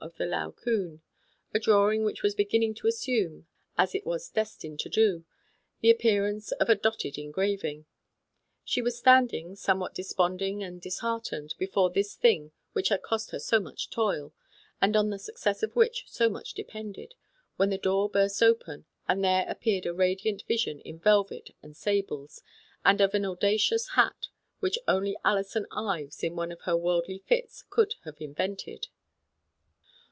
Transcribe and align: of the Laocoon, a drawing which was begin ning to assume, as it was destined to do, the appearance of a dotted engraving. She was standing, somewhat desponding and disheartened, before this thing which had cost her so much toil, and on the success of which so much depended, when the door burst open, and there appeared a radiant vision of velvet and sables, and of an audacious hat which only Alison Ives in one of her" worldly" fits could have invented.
of 0.00 0.14
the 0.16 0.24
Laocoon, 0.26 1.00
a 1.52 1.58
drawing 1.58 2.04
which 2.04 2.22
was 2.22 2.32
begin 2.36 2.60
ning 2.60 2.72
to 2.72 2.86
assume, 2.86 3.48
as 3.76 3.96
it 3.96 4.06
was 4.06 4.30
destined 4.30 4.78
to 4.78 4.88
do, 4.88 5.24
the 5.80 5.90
appearance 5.90 6.52
of 6.52 6.68
a 6.70 6.76
dotted 6.76 7.18
engraving. 7.18 7.84
She 8.64 8.80
was 8.80 8.96
standing, 8.96 9.56
somewhat 9.56 9.96
desponding 9.96 10.62
and 10.62 10.80
disheartened, 10.80 11.52
before 11.58 11.90
this 11.90 12.14
thing 12.14 12.52
which 12.74 12.90
had 12.90 13.02
cost 13.02 13.32
her 13.32 13.40
so 13.40 13.58
much 13.58 13.90
toil, 13.90 14.32
and 14.80 14.96
on 14.96 15.10
the 15.10 15.18
success 15.18 15.64
of 15.64 15.74
which 15.74 16.04
so 16.06 16.28
much 16.30 16.54
depended, 16.54 17.14
when 17.56 17.70
the 17.70 17.76
door 17.76 18.08
burst 18.08 18.40
open, 18.40 18.86
and 19.08 19.22
there 19.24 19.44
appeared 19.48 19.84
a 19.84 19.92
radiant 19.92 20.42
vision 20.46 20.80
of 20.86 21.02
velvet 21.02 21.50
and 21.60 21.76
sables, 21.76 22.40
and 22.84 23.00
of 23.00 23.14
an 23.14 23.24
audacious 23.26 23.90
hat 23.90 24.28
which 24.60 24.78
only 24.86 25.16
Alison 25.24 25.66
Ives 25.72 26.22
in 26.22 26.36
one 26.36 26.52
of 26.52 26.62
her" 26.62 26.76
worldly" 26.76 27.18
fits 27.28 27.64
could 27.68 27.96
have 28.04 28.20
invented. 28.20 28.86